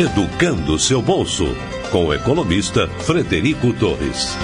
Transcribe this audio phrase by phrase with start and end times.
[0.00, 1.44] Educando seu bolso,
[1.92, 4.34] com o economista Frederico Torres.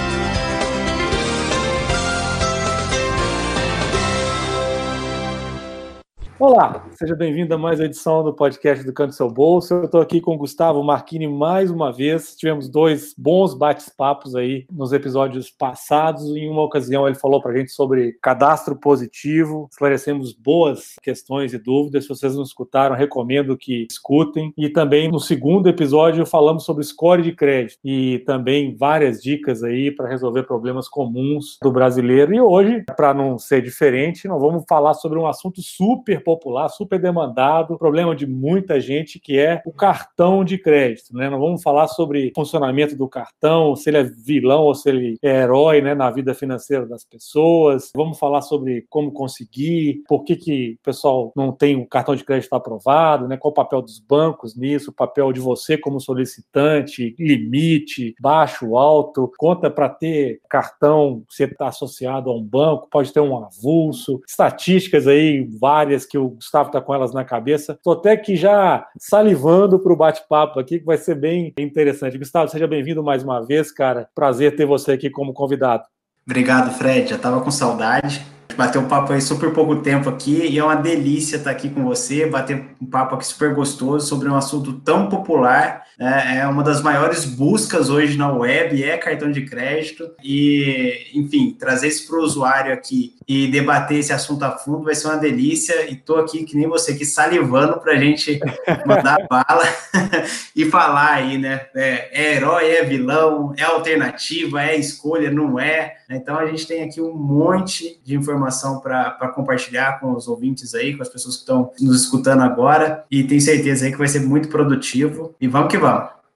[6.39, 9.73] Olá, seja bem-vindo a mais uma edição do podcast do Canto Seu Bolso.
[9.73, 12.35] Eu estou aqui com o Gustavo Marquini mais uma vez.
[12.35, 16.27] Tivemos dois bons bate-papos aí nos episódios passados.
[16.35, 19.67] Em uma ocasião, ele falou para a gente sobre cadastro positivo.
[19.71, 22.03] Esclarecemos boas questões e dúvidas.
[22.03, 24.53] Se vocês não escutaram, recomendo que escutem.
[24.55, 29.89] E também no segundo episódio, falamos sobre score de crédito e também várias dicas aí
[29.89, 32.31] para resolver problemas comuns do brasileiro.
[32.31, 36.99] E hoje, para não ser diferente, nós vamos falar sobre um assunto super popular, super
[36.99, 41.15] demandado, problema de muita gente, que é o cartão de crédito.
[41.15, 41.29] Né?
[41.29, 45.43] Não vamos falar sobre funcionamento do cartão, se ele é vilão ou se ele é
[45.43, 47.93] herói né, na vida financeira das pessoas.
[47.95, 52.25] Vamos falar sobre como conseguir, por que, que o pessoal não tem o cartão de
[52.25, 53.37] crédito aprovado, né?
[53.37, 59.31] qual o papel dos bancos nisso, o papel de você como solicitante, limite, baixo, alto,
[59.37, 65.07] conta para ter cartão, você está associado a um banco, pode ter um avulso, estatísticas
[65.07, 67.73] aí várias que o Gustavo está com elas na cabeça.
[67.73, 72.17] Estou até que já salivando para o bate-papo aqui, que vai ser bem interessante.
[72.17, 74.09] Gustavo, seja bem-vindo mais uma vez, cara.
[74.13, 75.83] Prazer ter você aqui como convidado.
[76.25, 77.09] Obrigado, Fred.
[77.09, 78.25] Já estava com saudade
[78.57, 81.83] bateu um papo aí super pouco tempo aqui e é uma delícia estar aqui com
[81.83, 85.83] você, bater um papo aqui super gostoso sobre um assunto tão popular.
[85.99, 90.11] É, é uma das maiores buscas hoje na web, é cartão de crédito.
[90.23, 94.95] E, enfim, trazer isso para o usuário aqui e debater esse assunto a fundo vai
[94.95, 95.89] ser uma delícia.
[95.89, 98.39] E estou aqui, que nem você, aqui salivando para a gente
[98.85, 99.63] mandar bala
[100.55, 101.65] e falar aí, né?
[101.75, 105.97] É, é herói, é vilão, é alternativa, é escolha, não é.
[106.09, 110.95] Então a gente tem aqui um monte de informação para compartilhar com os ouvintes aí,
[110.95, 114.21] com as pessoas que estão nos escutando agora, e tenho certeza aí que vai ser
[114.21, 115.35] muito produtivo.
[115.41, 115.86] E vamos que vamos.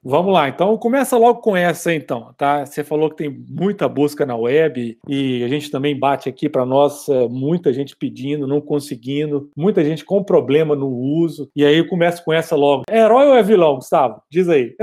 [0.03, 2.65] Vamos lá, então começa logo com essa então, tá?
[2.65, 6.65] Você falou que tem muita busca na web e a gente também bate aqui para
[6.65, 11.51] nós é, muita gente pedindo, não conseguindo, muita gente com problema no uso.
[11.55, 12.83] E aí eu começo com essa logo.
[12.89, 14.23] É herói ou é vilão, Gustavo?
[14.27, 14.75] Diz aí.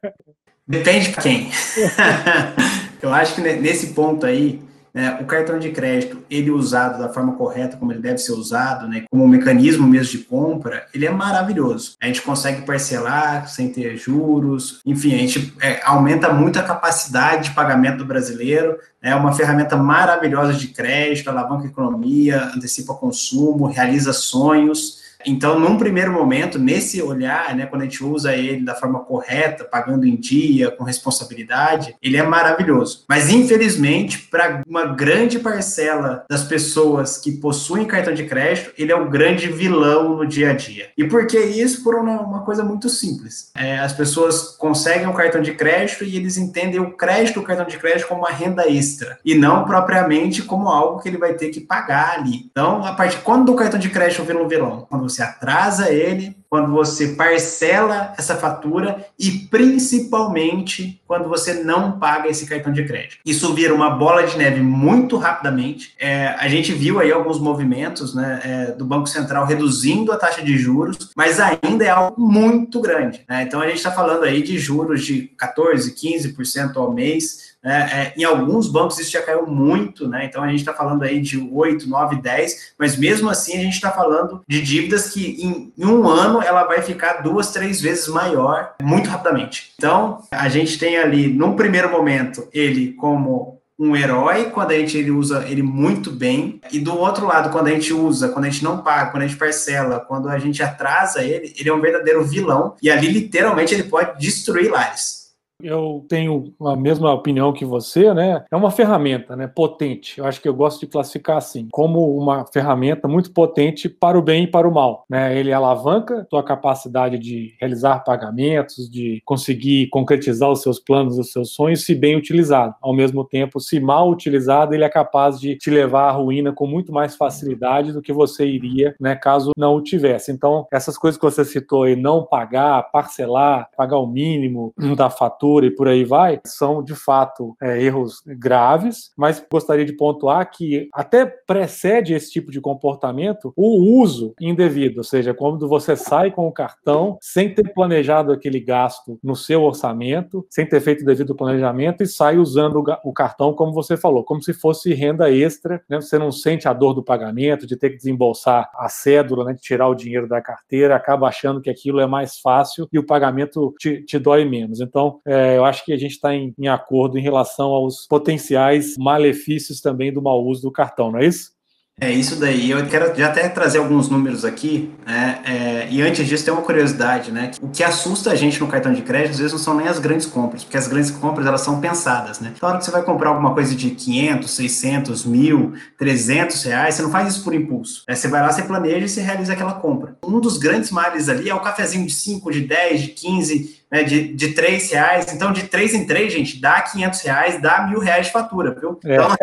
[0.66, 1.48] Depende de quem.
[3.00, 4.58] Eu acho que nesse ponto aí,
[4.96, 8.88] né, o cartão de crédito, ele usado da forma correta, como ele deve ser usado,
[8.88, 11.96] né, como um mecanismo mesmo de compra, ele é maravilhoso.
[12.00, 17.50] A gente consegue parcelar sem ter juros, enfim, a gente é, aumenta muito a capacidade
[17.50, 23.66] de pagamento do brasileiro, é uma ferramenta maravilhosa de crédito, alavanca a economia, antecipa consumo,
[23.66, 25.04] realiza sonhos.
[25.24, 29.64] Então, num primeiro momento, nesse olhar, né, quando a gente usa ele da forma correta,
[29.64, 33.04] pagando em dia, com responsabilidade, ele é maravilhoso.
[33.08, 38.96] Mas, infelizmente, para uma grande parcela das pessoas que possuem cartão de crédito, ele é
[38.96, 40.90] o grande vilão no dia a dia.
[40.96, 41.82] E por que isso?
[41.82, 43.50] Por uma, uma coisa muito simples.
[43.54, 47.66] É, as pessoas conseguem um cartão de crédito e eles entendem o crédito do cartão
[47.66, 51.50] de crédito como uma renda extra e não propriamente como algo que ele vai ter
[51.50, 52.48] que pagar ali.
[52.50, 54.86] Então, a partir quando o cartão de crédito vira um vilão?
[54.88, 62.28] Quando você atrasa ele, quando você parcela essa fatura e principalmente quando você não paga
[62.28, 63.18] esse cartão de crédito.
[63.26, 65.94] Isso vira uma bola de neve muito rapidamente.
[65.98, 70.42] É, a gente viu aí alguns movimentos né, é, do Banco Central reduzindo a taxa
[70.42, 73.22] de juros, mas ainda é algo muito grande.
[73.28, 73.42] Né?
[73.42, 78.14] Então a gente está falando aí de juros de 14, 15% ao mês é, é,
[78.16, 80.24] em alguns bancos isso já caiu muito, né?
[80.24, 83.74] Então a gente está falando aí de 8, 9, 10, mas mesmo assim a gente
[83.74, 88.06] está falando de dívidas que em, em, um ano ela vai ficar duas, três vezes
[88.06, 89.72] maior muito rapidamente.
[89.76, 94.96] Então a gente tem ali, num primeiro momento, ele como um herói quando a gente
[94.96, 98.48] ele usa ele muito bem e do outro lado quando a gente usa quando a
[98.48, 101.80] gente não paga quando a gente parcela quando a gente atrasa ele ele é um
[101.80, 105.15] verdadeiro vilão e ali literalmente ele pode destruir lares
[105.62, 108.44] eu tenho a mesma opinião que você, né?
[108.50, 109.46] É uma ferramenta, né?
[109.46, 110.18] Potente.
[110.18, 114.22] Eu acho que eu gosto de classificar assim, como uma ferramenta muito potente para o
[114.22, 115.36] bem e para o mal, né?
[115.38, 121.50] Ele alavanca tua capacidade de realizar pagamentos, de conseguir concretizar os seus planos, os seus
[121.52, 122.74] sonhos, se bem utilizado.
[122.80, 126.66] Ao mesmo tempo, se mal utilizado, ele é capaz de te levar à ruína com
[126.66, 129.14] muito mais facilidade do que você iria, né?
[129.14, 130.30] Caso não o tivesse.
[130.30, 135.45] Então, essas coisas que você citou aí, não pagar, parcelar, pagar o mínimo da fatura
[135.64, 140.88] e por aí vai, são de fato é, erros graves, mas gostaria de pontuar que
[140.92, 146.46] até precede esse tipo de comportamento o uso indevido, ou seja, quando você sai com
[146.46, 151.34] o cartão sem ter planejado aquele gasto no seu orçamento, sem ter feito o devido
[151.34, 156.00] planejamento e sai usando o cartão, como você falou, como se fosse renda extra, né?
[156.00, 159.52] você não sente a dor do pagamento, de ter que desembolsar a cédula, né?
[159.52, 163.06] de tirar o dinheiro da carteira, acaba achando que aquilo é mais fácil e o
[163.06, 164.80] pagamento te, te dói menos.
[164.80, 168.96] Então, é, eu acho que a gente está em, em acordo em relação aos potenciais
[168.96, 171.56] malefícios também do mau uso do cartão, não é isso?
[171.98, 172.70] É isso daí.
[172.70, 175.40] Eu quero já até trazer alguns números aqui, né?
[175.46, 177.52] É, e antes disso, tem uma curiosidade, né?
[177.62, 179.98] O que assusta a gente no cartão de crédito, às vezes, não são nem as
[179.98, 182.52] grandes compras, porque as grandes compras elas são pensadas, né?
[182.54, 187.02] Então, hora que você vai comprar alguma coisa de 500, 600, 1.000, 300 reais, você
[187.02, 188.04] não faz isso por impulso.
[188.06, 190.18] É, você vai lá, você planeja e você realiza aquela compra.
[190.22, 194.02] Um dos grandes males ali é o cafezinho de 5, de 10, de 15, né,
[194.02, 195.32] de, de 3 reais.
[195.32, 198.98] Então, de 3 em 3, gente, dá 500 reais, dá mil reais de fatura, viu?
[199.04, 199.14] É.
[199.14, 199.36] Então,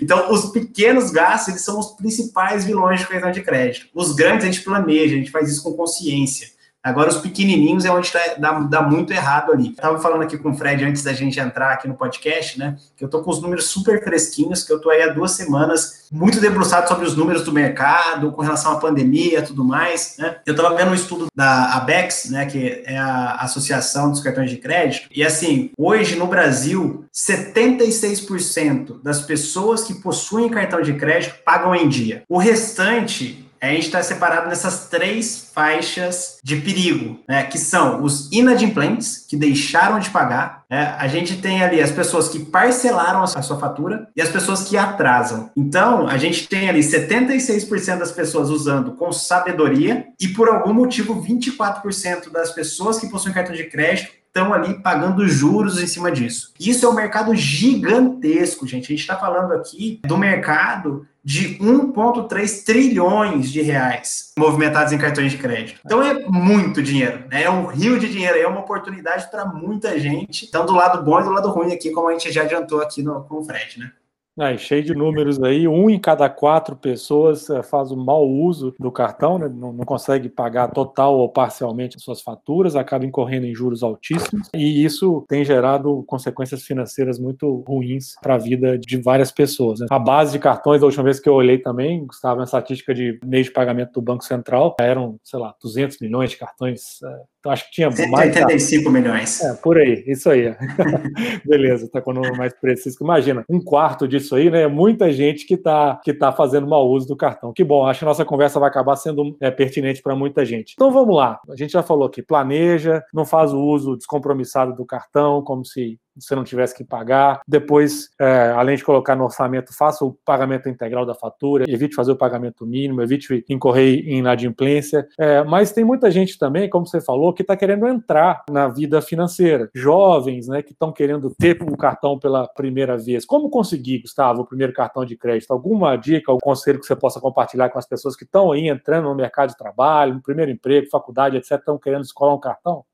[0.00, 3.86] então, os pequenos gastos, eles são os principais vilões de cartão de crédito.
[3.94, 6.53] Os grandes, a gente planeja, a gente faz isso com consciência.
[6.84, 9.70] Agora, os pequenininhos é onde tá, dá, dá, muito errado ali.
[9.70, 12.76] Estava falando aqui com o Fred antes da gente entrar aqui no podcast, né?
[12.94, 16.04] Que eu tô com os números super fresquinhos, que eu tô aí há duas semanas
[16.12, 20.36] muito debruçado sobre os números do mercado, com relação à pandemia e tudo mais, né?
[20.44, 22.44] Eu estava vendo um estudo da ABEX, né?
[22.44, 29.22] Que é a Associação dos Cartões de Crédito, e assim, hoje no Brasil, 76% das
[29.22, 32.24] pessoas que possuem cartão de crédito pagam em dia.
[32.28, 38.30] O restante a gente está separado nessas três faixas de perigo, né, que são os
[38.32, 40.64] inadimplentes, que deixaram de pagar.
[40.70, 44.64] Né, a gente tem ali as pessoas que parcelaram a sua fatura e as pessoas
[44.64, 45.50] que atrasam.
[45.56, 51.22] Então, a gente tem ali 76% das pessoas usando com sabedoria e, por algum motivo,
[51.22, 56.52] 24% das pessoas que possuem cartão de crédito estão ali pagando juros em cima disso.
[56.58, 58.86] Isso é um mercado gigantesco, gente.
[58.86, 65.32] A gente está falando aqui do mercado de 1,3 trilhões de reais movimentados em cartões
[65.32, 65.80] de crédito.
[65.84, 67.44] Então é muito dinheiro, né?
[67.44, 70.46] é um rio de dinheiro, é uma oportunidade para muita gente.
[70.46, 73.02] Então, do lado bom e do lado ruim aqui, como a gente já adiantou aqui
[73.02, 73.90] no, com o Fred, né?
[74.38, 78.74] É, cheio de números aí, um em cada quatro pessoas eh, faz o mau uso
[78.80, 79.48] do cartão, né?
[79.48, 84.48] não, não, consegue pagar total ou parcialmente as suas faturas, acaba incorrendo em juros altíssimos,
[84.52, 89.78] e isso tem gerado consequências financeiras muito ruins para a vida de várias pessoas.
[89.78, 89.86] Né?
[89.88, 93.20] A base de cartões, da última vez que eu olhei também, estava na estatística de
[93.24, 97.52] mês de pagamento do Banco Central, eram, sei lá, 200 milhões de cartões é, então,
[97.52, 99.04] acho que tinha 185 mais.
[99.04, 99.40] milhões.
[99.42, 100.56] É, por aí, isso aí.
[101.44, 102.96] Beleza, tá com o número mais preciso.
[103.02, 104.66] Imagina, um quarto disso aí, né?
[104.66, 107.52] Muita gente que está que tá fazendo mau uso do cartão.
[107.52, 110.72] Que bom, acho que a nossa conversa vai acabar sendo é, pertinente para muita gente.
[110.72, 111.38] Então vamos lá.
[111.50, 115.98] A gente já falou aqui, planeja, não faz o uso descompromissado do cartão, como se
[116.16, 117.40] você não tivesse que pagar.
[117.46, 122.12] Depois, é, além de colocar no orçamento, faça o pagamento integral da fatura, evite fazer
[122.12, 125.06] o pagamento mínimo, evite incorrer em inadimplência.
[125.18, 129.00] É, mas tem muita gente também, como você falou, que está querendo entrar na vida
[129.00, 129.70] financeira.
[129.74, 133.24] Jovens, né, que estão querendo ter o cartão pela primeira vez.
[133.24, 135.50] Como conseguir, Gustavo, o primeiro cartão de crédito?
[135.52, 139.08] Alguma dica, algum conselho que você possa compartilhar com as pessoas que estão aí entrando
[139.08, 142.84] no mercado de trabalho, no primeiro emprego, faculdade, etc., estão querendo escolar um cartão?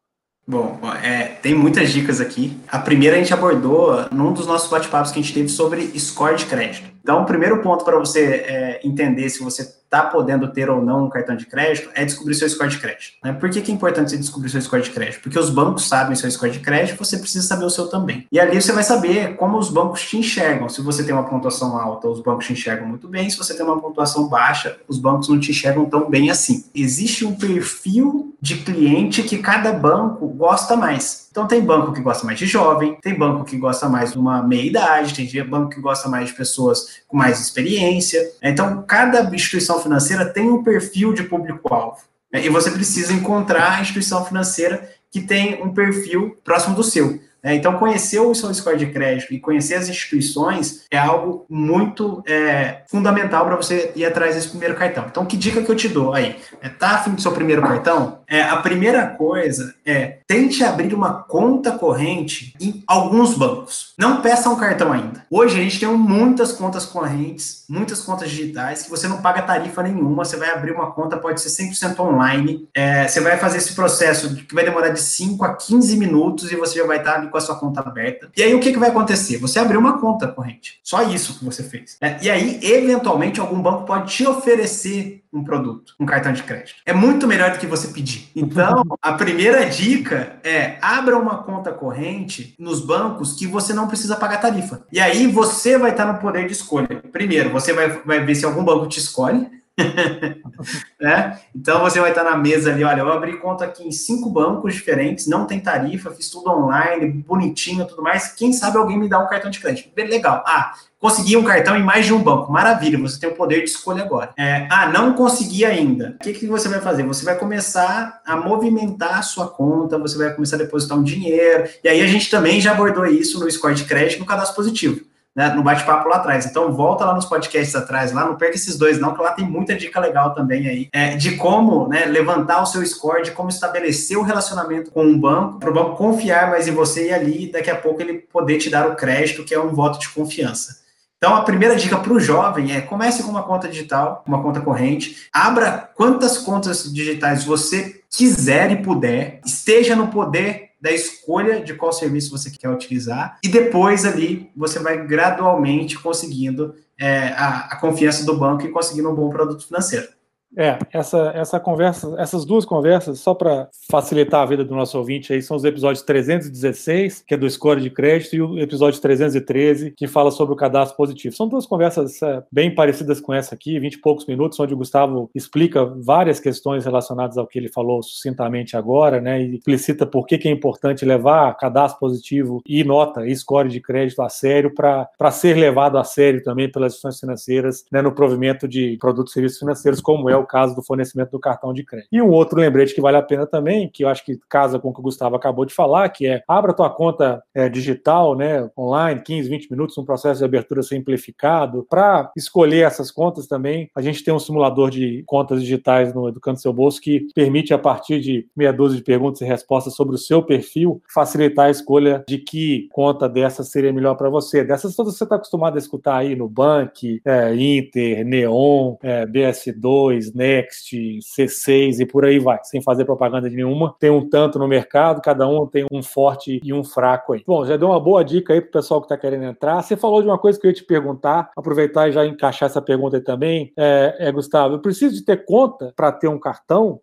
[0.46, 2.58] Bom, é, tem muitas dicas aqui.
[2.66, 6.36] A primeira a gente abordou num dos nossos bate-papos que a gente teve sobre score
[6.36, 6.90] de crédito.
[7.02, 11.06] Então, o primeiro ponto para você é, entender se você está podendo ter ou não
[11.06, 13.14] um cartão de crédito é descobrir seu score de crédito.
[13.24, 13.32] Né?
[13.32, 15.20] Por que, que é importante você descobrir seu score de crédito?
[15.20, 18.24] Porque os bancos sabem seu score de crédito, você precisa saber o seu também.
[18.30, 20.68] E ali você vai saber como os bancos te enxergam.
[20.68, 23.28] Se você tem uma pontuação alta, os bancos te enxergam muito bem.
[23.28, 26.64] Se você tem uma pontuação baixa, os bancos não te enxergam tão bem assim.
[26.72, 31.29] Existe um perfil de cliente que cada banco gosta mais.
[31.30, 34.42] Então tem banco que gosta mais de jovem, tem banco que gosta mais de uma
[34.42, 38.20] meia idade, tem banco que gosta mais de pessoas com mais experiência.
[38.42, 42.00] Então cada instituição financeira tem um perfil de público-alvo.
[42.32, 47.20] E você precisa encontrar a instituição financeira que tem um perfil próximo do seu.
[47.42, 52.22] É, então, conhecer o seu score de crédito e conhecer as instituições é algo muito
[52.26, 55.06] é, fundamental para você ir atrás desse primeiro cartão.
[55.10, 56.36] Então, que dica que eu te dou aí?
[56.60, 58.20] É, tá afim do seu primeiro cartão?
[58.28, 63.92] É, a primeira coisa é tente abrir uma conta corrente em alguns bancos.
[63.98, 65.24] Não peça um cartão ainda.
[65.28, 69.82] Hoje a gente tem muitas contas correntes, muitas contas digitais que você não paga tarifa
[69.82, 70.24] nenhuma.
[70.24, 72.68] Você vai abrir uma conta, pode ser 100% online.
[72.74, 76.56] É, você vai fazer esse processo que vai demorar de 5 a 15 minutos e
[76.56, 78.30] você já vai estar com a sua conta aberta.
[78.36, 79.38] E aí o que, que vai acontecer?
[79.38, 80.78] Você abriu uma conta corrente.
[80.82, 81.96] Só isso que você fez.
[82.00, 82.18] Né?
[82.22, 86.74] E aí, eventualmente, algum banco pode te oferecer um produto, um cartão de crédito.
[86.84, 88.30] É muito melhor do que você pedir.
[88.34, 94.16] Então, a primeira dica é abra uma conta corrente nos bancos que você não precisa
[94.16, 94.84] pagar tarifa.
[94.92, 97.02] E aí você vai estar no poder de escolha.
[97.12, 99.59] Primeiro, você vai, vai ver se algum banco te escolhe.
[101.00, 101.38] né?
[101.54, 104.74] Então você vai estar na mesa ali, olha, eu abri conta aqui em cinco bancos
[104.74, 108.32] diferentes, não tem tarifa, fiz tudo online, bonitinho, tudo mais.
[108.32, 109.90] Quem sabe alguém me dá um cartão de crédito?
[109.96, 110.42] Legal.
[110.46, 112.52] Ah, consegui um cartão em mais de um banco.
[112.52, 114.32] Maravilha, você tem o poder de escolha agora.
[114.36, 116.16] É, ah, não consegui ainda.
[116.20, 117.02] O que, que você vai fazer?
[117.04, 121.68] Você vai começar a movimentar a sua conta, você vai começar a depositar um dinheiro.
[121.82, 125.09] E aí a gente também já abordou isso no score de crédito no cadastro positivo
[125.34, 126.46] né, no bate-papo lá atrás.
[126.46, 129.44] Então, volta lá nos podcasts atrás, lá, não perca esses dois, não, que lá tem
[129.44, 133.48] muita dica legal também aí, é, de como né, levantar o seu score, de como
[133.48, 137.50] estabelecer o relacionamento com um banco, para o banco confiar mais em você e ali,
[137.50, 140.80] daqui a pouco, ele poder te dar o crédito, que é um voto de confiança.
[141.16, 144.58] Então, a primeira dica para o jovem é comece com uma conta digital, uma conta
[144.58, 151.74] corrente, abra quantas contas digitais você quiser e puder, esteja no poder da escolha de
[151.74, 157.76] qual serviço você quer utilizar, e depois ali você vai gradualmente conseguindo é, a, a
[157.76, 160.08] confiança do banco e conseguindo um bom produto financeiro.
[160.56, 165.32] É, essa, essa conversa, essas duas conversas, só para facilitar a vida do nosso ouvinte
[165.32, 169.92] aí, são os episódios 316, que é do score de crédito, e o episódio 313,
[169.92, 171.34] que fala sobre o cadastro positivo.
[171.34, 174.76] São duas conversas é, bem parecidas com essa aqui, 20 e poucos minutos, onde o
[174.76, 180.26] Gustavo explica várias questões relacionadas ao que ele falou sucintamente agora, né, e explicita por
[180.26, 184.74] que, que é importante levar cadastro positivo e nota e score de crédito a sério
[184.74, 189.34] para ser levado a sério também pelas instituições financeiras né, no provimento de produtos e
[189.34, 192.08] serviços financeiros, como é o caso do fornecimento do cartão de crédito.
[192.10, 194.88] E um outro lembrete que vale a pena também, que eu acho que casa com
[194.88, 198.68] o que o Gustavo acabou de falar, que é abra tua conta é, digital, né,
[198.76, 201.86] online, 15, 20 minutos, um processo de abertura simplificado.
[201.88, 206.60] Para escolher essas contas também, a gente tem um simulador de contas digitais no Educando
[206.60, 210.18] Seu Bolso que permite, a partir de meia dúzia de perguntas e respostas sobre o
[210.18, 214.64] seu perfil, facilitar a escolha de que conta dessas seria melhor para você.
[214.64, 220.29] Dessas todas você está acostumado a escutar aí no Bank, é, Inter, Neon, é, BS2,
[220.34, 223.94] Next, C6 e por aí vai, sem fazer propaganda de nenhuma.
[223.98, 227.42] Tem um tanto no mercado, cada um tem um forte e um fraco aí.
[227.46, 229.82] Bom, já deu uma boa dica aí pro pessoal que está querendo entrar.
[229.82, 232.82] Você falou de uma coisa que eu ia te perguntar, aproveitar e já encaixar essa
[232.82, 233.72] pergunta aí também.
[233.76, 237.00] É, é Gustavo, eu preciso de ter conta para ter um cartão?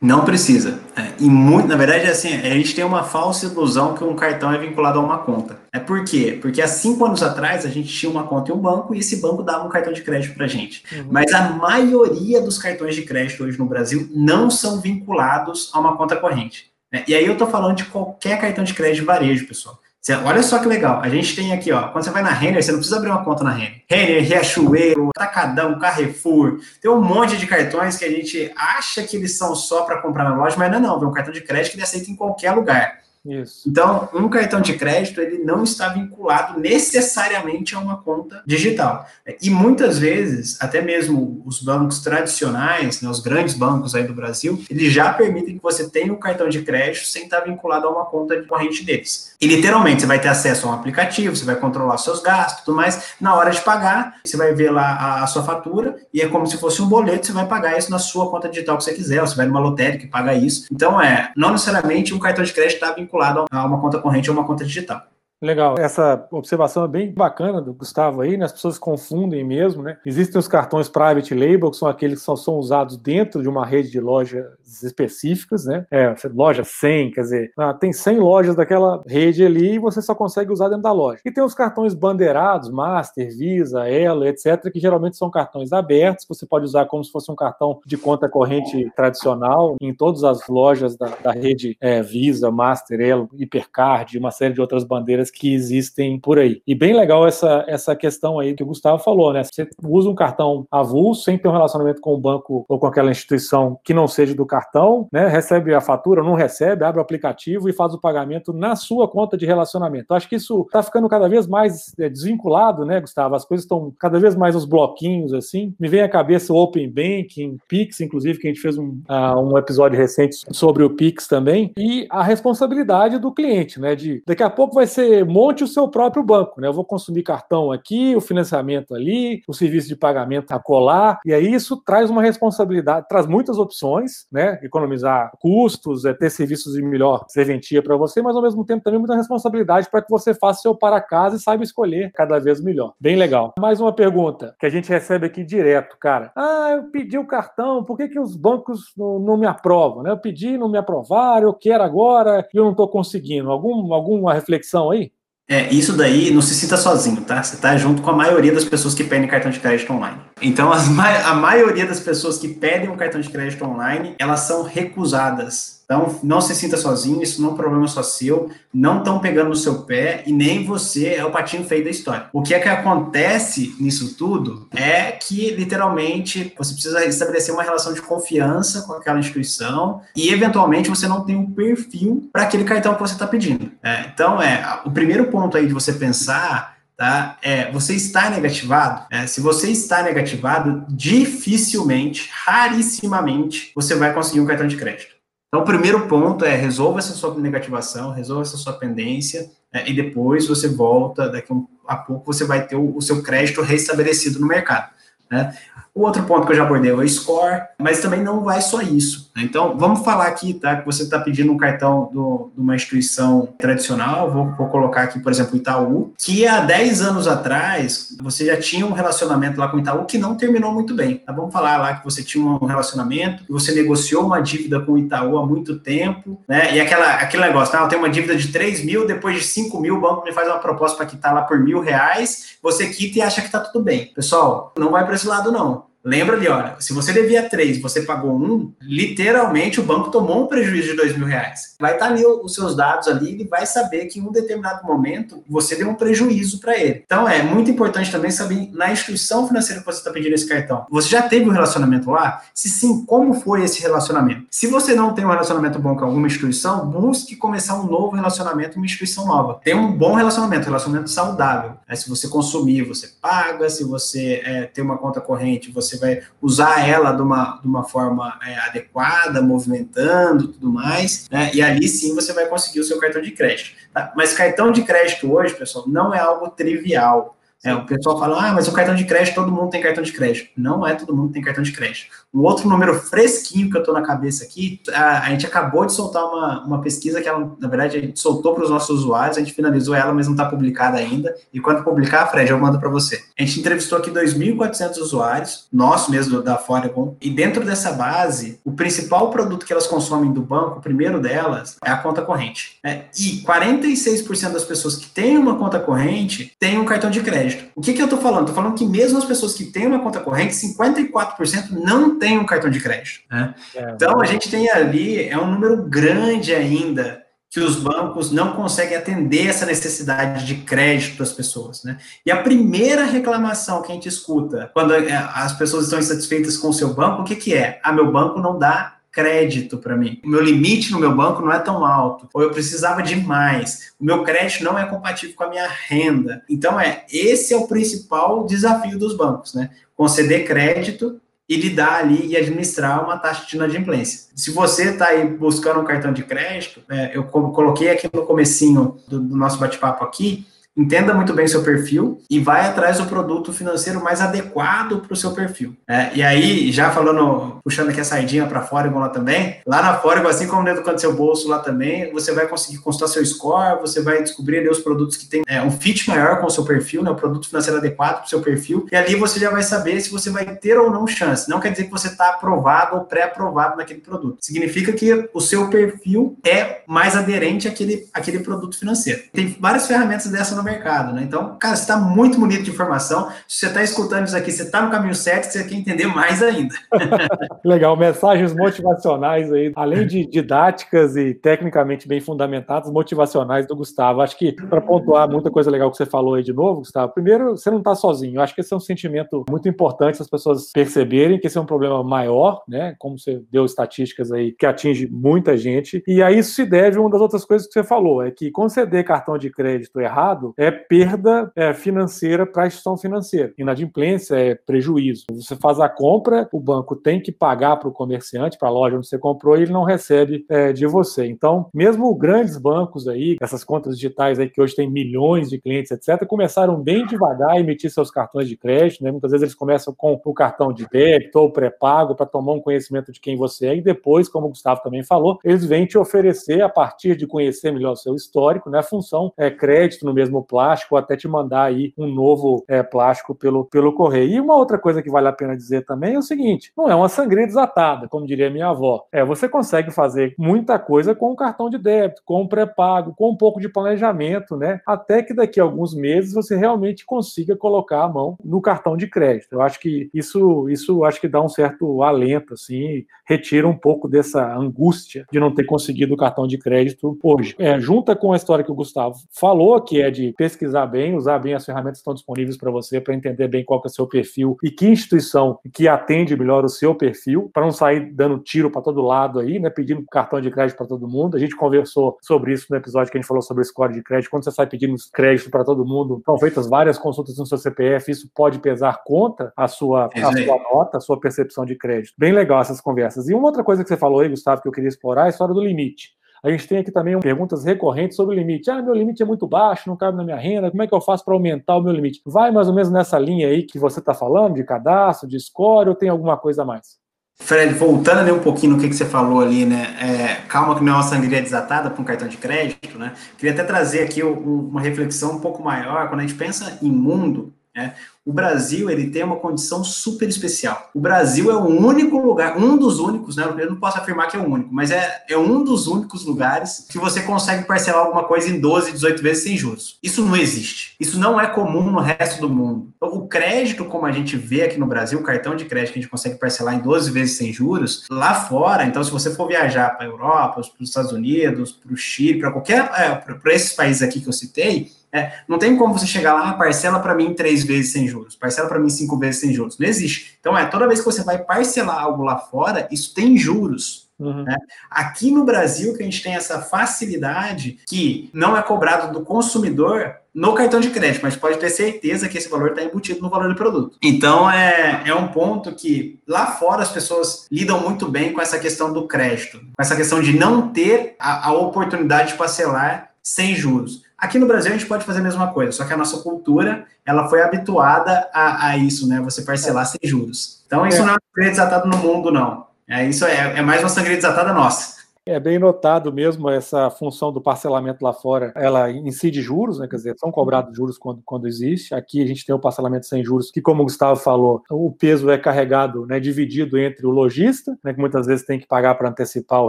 [0.00, 0.78] Não precisa.
[0.96, 4.52] É, e muito, na verdade, assim, a gente tem uma falsa ilusão que um cartão
[4.52, 5.58] é vinculado a uma conta.
[5.72, 6.38] É por quê?
[6.40, 9.16] Porque há cinco anos atrás a gente tinha uma conta em um banco e esse
[9.16, 10.84] banco dava um cartão de crédito para gente.
[10.92, 11.08] Uhum.
[11.10, 15.96] Mas a maioria dos cartões de crédito hoje no Brasil não são vinculados a uma
[15.96, 16.70] conta corrente.
[16.92, 17.04] Né?
[17.06, 19.78] E aí eu estou falando de qualquer cartão de crédito de varejo, pessoal.
[20.16, 21.00] Olha só que legal.
[21.02, 21.88] A gente tem aqui, ó.
[21.88, 23.82] Quando você vai na Renner, você não precisa abrir uma conta na Renner.
[23.88, 26.60] Renner, Riachuelo, Atacadão, Carrefour.
[26.80, 30.24] Tem um monte de cartões que a gente acha que eles são só para comprar
[30.24, 31.02] na loja, mas não é não.
[31.02, 33.07] É um cartão de crédito que ele aceita em qualquer lugar.
[33.24, 33.68] Isso.
[33.68, 39.06] Então, um cartão de crédito ele não está vinculado necessariamente a uma conta digital.
[39.42, 44.62] E muitas vezes, até mesmo os bancos tradicionais, né, os grandes bancos aí do Brasil,
[44.70, 48.06] eles já permitem que você tenha um cartão de crédito sem estar vinculado a uma
[48.06, 49.34] conta de corrente deles.
[49.40, 52.76] E literalmente, você vai ter acesso a um aplicativo, você vai controlar seus gastos, tudo
[52.76, 53.14] mais.
[53.20, 56.46] Na hora de pagar, você vai ver lá a, a sua fatura e é como
[56.46, 59.20] se fosse um boleto, você vai pagar isso na sua conta digital que você quiser,
[59.20, 60.66] ou você vai numa lotérica e paga isso.
[60.72, 64.30] Então, é, não necessariamente um cartão de crédito está vinculado vinculado a uma conta corrente
[64.30, 65.02] ou uma conta digital.
[65.40, 65.76] Legal.
[65.78, 68.44] Essa observação é bem bacana do Gustavo aí, né?
[68.44, 69.96] As pessoas confundem mesmo, né?
[70.04, 73.64] Existem os cartões private label, que são aqueles que são, são usados dentro de uma
[73.64, 74.46] rede de lojas
[74.82, 75.86] específicas, né?
[75.92, 80.12] É, loja 100, quer dizer, ah, tem 100 lojas daquela rede ali e você só
[80.12, 81.20] consegue usar dentro da loja.
[81.24, 86.34] E tem os cartões bandeirados, Master, Visa, Elo, etc., que geralmente são cartões abertos, que
[86.34, 90.48] você pode usar como se fosse um cartão de conta corrente tradicional em todas as
[90.48, 95.54] lojas da, da rede é, Visa, Master, Elo, Hipercard, uma série de outras bandeiras que
[95.54, 96.60] existem por aí.
[96.66, 99.42] E bem legal essa, essa questão aí que o Gustavo falou, né?
[99.44, 103.10] Você usa um cartão avulso sem ter um relacionamento com o banco ou com aquela
[103.10, 107.68] instituição que não seja do cartão né, recebe a fatura, não recebe, abre o aplicativo
[107.68, 110.14] e faz o pagamento na sua conta de relacionamento.
[110.14, 113.34] Acho que isso está ficando cada vez mais é, desvinculado, né, Gustavo?
[113.34, 115.74] As coisas estão cada vez mais os bloquinhos, assim.
[115.78, 119.38] Me vem à cabeça o Open Banking, Pix, inclusive, que a gente fez um, uh,
[119.40, 124.42] um episódio recente sobre o Pix também, e a responsabilidade do cliente, né, de daqui
[124.42, 126.68] a pouco vai ser monte o seu próprio banco, né?
[126.68, 131.32] Eu vou consumir cartão aqui, o financiamento ali, o serviço de pagamento a colar, e
[131.32, 134.58] aí isso traz uma responsabilidade, traz muitas opções, né?
[134.62, 138.98] Economizar custos, é ter serviços de melhor serventia para você, mas ao mesmo tempo também
[138.98, 142.94] muita responsabilidade para que você faça seu para casa e saiba escolher cada vez melhor.
[143.00, 143.54] Bem legal.
[143.58, 146.32] Mais uma pergunta que a gente recebe aqui direto, cara.
[146.36, 150.02] Ah, eu pedi o cartão, por que, que os bancos não, não me aprovam?
[150.02, 150.10] Né?
[150.10, 153.50] Eu pedi, não me aprovaram, eu quero agora e eu não estou conseguindo.
[153.50, 155.07] Algum, alguma reflexão aí?
[155.50, 157.42] É, isso daí não se sinta sozinho, tá?
[157.42, 160.18] Você está junto com a maioria das pessoas que pedem cartão de crédito online.
[160.40, 165.78] Então, a maioria das pessoas que pedem um cartão de crédito online, elas são recusadas
[165.90, 169.48] então, não se sinta sozinho, isso não é um problema só seu, não estão pegando
[169.48, 172.26] no seu pé e nem você é o patinho feio da história.
[172.30, 177.94] O que é que acontece nisso tudo é que, literalmente, você precisa estabelecer uma relação
[177.94, 182.92] de confiança com aquela instituição e, eventualmente, você não tem um perfil para aquele cartão
[182.94, 183.72] que você está pedindo.
[183.82, 187.38] É, então, é o primeiro ponto aí de você pensar tá?
[187.40, 189.06] É, você está negativado?
[189.10, 195.14] É, se você está negativado, dificilmente, rarissimamente, você vai conseguir um cartão de crédito.
[195.46, 199.94] Então, o primeiro ponto é resolva essa sua negativação, resolva essa sua pendência, é, e
[199.94, 201.52] depois você volta, daqui
[201.86, 204.90] a pouco você vai ter o, o seu crédito restabelecido no mercado.
[205.30, 205.56] Né?
[205.98, 208.80] O outro ponto que eu já abordei é o score, mas também não vai só
[208.80, 209.32] isso.
[209.34, 209.42] Né?
[209.42, 210.76] Então, vamos falar aqui, tá?
[210.76, 215.18] Que você está pedindo um cartão do, de uma instituição tradicional, vou, vou, colocar aqui,
[215.18, 219.76] por exemplo, Itaú, que há 10 anos atrás você já tinha um relacionamento lá com
[219.76, 221.16] o Itaú que não terminou muito bem.
[221.16, 221.32] Tá?
[221.32, 224.98] Vamos falar lá que você tinha um relacionamento, que você negociou uma dívida com o
[224.98, 226.76] Itaú há muito tempo, né?
[226.76, 227.82] E aquela, aquele negócio, tá?
[227.82, 230.46] eu tenho uma dívida de 3 mil, depois de 5 mil, o banco me faz
[230.46, 233.82] uma proposta para quitar lá por mil reais, você quita e acha que está tudo
[233.82, 234.12] bem.
[234.14, 235.87] Pessoal, não vai para esse lado, não.
[236.08, 240.46] Lembra ali, olha, se você devia três, você pagou um, literalmente o banco tomou um
[240.46, 241.74] prejuízo de dois mil reais.
[241.78, 245.44] Vai estar ali os seus dados ali, ele vai saber que em um determinado momento
[245.46, 247.02] você deu um prejuízo para ele.
[247.04, 250.86] Então é muito importante também saber na instituição financeira que você está pedindo esse cartão.
[250.90, 252.42] Você já teve um relacionamento lá?
[252.54, 254.46] Se sim, como foi esse relacionamento?
[254.50, 258.70] Se você não tem um relacionamento bom com alguma instituição, busque começar um novo relacionamento
[258.70, 259.60] com uma instituição nova.
[259.62, 261.72] Tem um bom relacionamento, relacionamento saudável.
[261.86, 263.68] É, se você consumir, você paga.
[263.68, 267.68] Se você é, tem uma conta corrente, você você vai usar ela de uma, de
[267.68, 271.50] uma forma é, adequada, movimentando tudo mais, né?
[271.52, 273.70] E ali sim você vai conseguir o seu cartão de crédito.
[273.92, 274.12] Tá?
[274.16, 277.37] Mas cartão de crédito hoje, pessoal, não é algo trivial.
[277.64, 280.12] É, o pessoal fala, ah, mas o cartão de crédito, todo mundo tem cartão de
[280.12, 280.50] crédito.
[280.56, 282.06] Não é todo mundo tem cartão de crédito.
[282.32, 285.92] Um outro número fresquinho que eu estou na cabeça aqui, a, a, gente acabou de
[285.92, 289.36] soltar uma, uma pesquisa que, ela, na verdade, a gente soltou para os nossos usuários,
[289.36, 291.34] a gente finalizou ela, mas não está publicada ainda.
[291.52, 293.24] E quando publicar, Fred, eu mando para você.
[293.36, 298.70] A gente entrevistou aqui 2.400 usuários, nosso mesmo, da Forecom, e dentro dessa base, o
[298.70, 302.78] principal produto que elas consomem do banco, o primeiro delas, é a conta corrente.
[302.84, 303.06] Né?
[303.18, 307.70] E 46% das pessoas que têm uma conta corrente têm um cartão de crédito crédito.
[307.74, 308.48] O que, que eu estou falando?
[308.48, 312.46] Estou falando que mesmo as pessoas que têm uma conta corrente, 54% não têm um
[312.46, 313.20] cartão de crédito.
[313.30, 313.54] Né?
[313.74, 318.52] É, então, a gente tem ali, é um número grande ainda que os bancos não
[318.52, 321.96] conseguem atender essa necessidade de crédito das pessoas, né?
[322.24, 326.68] E a primeira reclamação que a gente escuta quando é, as pessoas estão insatisfeitas com
[326.68, 327.80] o seu banco, o que, que é?
[327.82, 330.20] Ah, meu banco não dá crédito para mim.
[330.24, 333.92] O meu limite no meu banco não é tão alto, ou eu precisava de mais.
[333.98, 336.44] O meu crédito não é compatível com a minha renda.
[336.48, 339.70] Então é, esse é o principal desafio dos bancos, né?
[339.96, 344.28] Conceder crédito e lidar ali e administrar uma taxa de inadimplência.
[344.36, 348.98] Se você está aí buscando um cartão de crédito, é, eu coloquei aqui no comecinho
[349.08, 350.46] do, do nosso bate-papo aqui,
[350.78, 355.16] entenda muito bem seu perfil e vai atrás do produto financeiro mais adequado para o
[355.16, 355.74] seu perfil.
[355.86, 359.94] É, e aí, já falando, puxando aqui a saidinha para fora lá também, lá na
[359.98, 363.80] Fórigo, assim como dentro do seu bolso lá também, você vai conseguir consultar seu score,
[363.80, 366.64] você vai descobrir ali os produtos que têm é, um fit maior com o seu
[366.64, 369.62] perfil, né, o produto financeiro adequado para o seu perfil, e ali você já vai
[369.62, 371.50] saber se você vai ter ou não chance.
[371.50, 374.38] Não quer dizer que você está aprovado ou pré-aprovado naquele produto.
[374.40, 379.22] Significa que o seu perfil é mais aderente àquele, àquele produto financeiro.
[379.32, 381.22] Tem várias ferramentas dessa no mercado, né?
[381.22, 383.30] Então, cara, você está muito bonito de informação.
[383.46, 386.42] Se você está escutando isso aqui, você está no caminho certo, você quer entender mais
[386.42, 386.74] ainda.
[387.64, 394.20] Legal, mensagens motivacionais aí, além de didáticas e tecnicamente bem fundamentadas, motivacionais do Gustavo.
[394.20, 397.50] Acho que, para pontuar muita coisa legal que você falou aí de novo, Gustavo, primeiro,
[397.56, 398.40] você não está sozinho.
[398.40, 401.66] Acho que esse é um sentimento muito importante as pessoas perceberem que esse é um
[401.66, 402.94] problema maior, né?
[402.98, 406.02] Como você deu estatísticas aí, que atinge muita gente.
[406.06, 409.04] E a isso se deve uma das outras coisas que você falou, é que conceder
[409.04, 413.52] cartão de crédito errado é perda é, financeira para a instituição financeira.
[413.58, 415.24] Inadimplência é prejuízo.
[415.32, 418.96] Você faz a compra, o banco tem que pagar para o comerciante, para a loja
[418.96, 421.26] onde você comprou, e ele não recebe é, de você.
[421.26, 425.90] Então, mesmo grandes bancos aí, essas contas digitais aí que hoje tem milhões de clientes,
[425.90, 429.02] etc., começaram bem devagar a emitir seus cartões de crédito.
[429.02, 429.10] Né?
[429.10, 433.12] Muitas vezes eles começam com o cartão de débito ou pré-pago para tomar um conhecimento
[433.12, 436.62] de quem você é, e depois, como o Gustavo também falou, eles vêm te oferecer,
[436.62, 440.94] a partir de conhecer melhor o seu histórico, né, função é crédito no mesmo plástico,
[440.94, 444.30] ou até te mandar aí um novo é, plástico pelo, pelo correio.
[444.30, 446.94] E uma outra coisa que vale a pena dizer também é o seguinte: não é
[446.94, 449.06] uma sangria desatada, como diria minha avó.
[449.12, 453.30] É, você consegue fazer muita coisa com o cartão de débito, com o pré-pago, com
[453.30, 454.80] um pouco de planejamento, né?
[454.86, 459.06] Até que daqui a alguns meses você realmente consiga colocar a mão no cartão de
[459.06, 459.52] crédito.
[459.52, 464.08] Eu acho que isso, isso acho que dá um certo alento, assim, retira um pouco
[464.08, 467.54] dessa angústia de não ter conseguido o cartão de crédito hoje.
[467.58, 471.38] É, junta com a história que o Gustavo falou, que é de pesquisar bem, usar
[471.38, 474.06] bem as ferramentas que estão disponíveis para você, para entender bem qual é o seu
[474.06, 478.70] perfil e que instituição que atende melhor o seu perfil, para não sair dando tiro
[478.70, 481.36] para todo lado aí, né, pedindo cartão de crédito para todo mundo.
[481.36, 484.30] A gente conversou sobre isso no episódio que a gente falou sobre score de crédito.
[484.30, 488.10] Quando você sai pedindo crédito para todo mundo, são feitas várias consultas no seu CPF,
[488.10, 492.14] isso pode pesar contra a sua, a sua nota, a sua percepção de crédito.
[492.18, 493.28] Bem legal essas conversas.
[493.28, 495.28] E uma outra coisa que você falou aí, Gustavo, que eu queria explorar, é a
[495.30, 496.17] história do limite.
[496.42, 498.70] A gente tem aqui também perguntas recorrentes sobre o limite.
[498.70, 501.00] Ah, meu limite é muito baixo, não cabe na minha renda, como é que eu
[501.00, 502.20] faço para aumentar o meu limite?
[502.24, 505.88] Vai mais ou menos nessa linha aí que você está falando, de cadastro, de score,
[505.88, 506.98] ou tem alguma coisa a mais?
[507.40, 509.96] Fred, voltando ali um pouquinho no que, que você falou ali, né?
[510.00, 513.12] É, calma que não é sangria desatada para um cartão de crédito, né?
[513.38, 516.08] Queria até trazer aqui uma reflexão um pouco maior.
[516.08, 517.94] Quando a gente pensa em mundo, né?
[518.26, 520.90] O Brasil ele tem uma condição super especial.
[520.92, 523.44] O Brasil é o único lugar, um dos únicos, né?
[523.58, 526.86] Eu não posso afirmar que é o único, mas é, é um dos únicos lugares
[526.90, 529.98] que você consegue parcelar alguma coisa em 12, 18 vezes sem juros.
[530.02, 530.94] Isso não existe.
[531.00, 532.92] Isso não é comum no resto do mundo.
[532.96, 536.00] Então, o crédito, como a gente vê aqui no Brasil, o cartão de crédito que
[536.00, 539.48] a gente consegue parcelar em 12 vezes sem juros, lá fora, então, se você for
[539.48, 542.90] viajar para a Europa, para os Estados Unidos, para o Chile, para qualquer.
[542.98, 546.50] É, para esses países aqui que eu citei, é, não tem como você chegar lá,
[546.50, 549.78] ah, parcela para mim três vezes sem juros, parcela para mim cinco vezes sem juros.
[549.78, 550.36] Não existe.
[550.40, 554.08] Então, é toda vez que você vai parcelar algo lá fora, isso tem juros.
[554.18, 554.42] Uhum.
[554.42, 554.56] Né?
[554.90, 560.16] Aqui no Brasil, que a gente tem essa facilidade que não é cobrado do consumidor
[560.34, 563.48] no cartão de crédito, mas pode ter certeza que esse valor está embutido no valor
[563.48, 563.96] do produto.
[564.02, 568.58] Então, é, é um ponto que lá fora as pessoas lidam muito bem com essa
[568.58, 573.54] questão do crédito, com essa questão de não ter a, a oportunidade de parcelar sem
[573.54, 574.02] juros.
[574.18, 576.86] Aqui no Brasil a gente pode fazer a mesma coisa, só que a nossa cultura
[577.06, 579.20] ela foi habituada a, a isso, né?
[579.20, 580.62] Você parcelar sem juros.
[580.66, 581.00] Então isso é.
[581.02, 582.66] não é uma sangria desatada no mundo, não.
[582.88, 584.97] É, isso é, é mais uma sangria desatada nossa.
[585.28, 589.86] É bem notado mesmo essa função do parcelamento lá fora, ela incide juros, né?
[589.86, 591.94] Quer dizer, são cobrados juros quando, quando existe.
[591.94, 595.28] Aqui a gente tem o parcelamento sem juros, que, como o Gustavo falou, o peso
[595.28, 599.10] é carregado, né, dividido entre o lojista, né, que muitas vezes tem que pagar para
[599.10, 599.68] antecipar o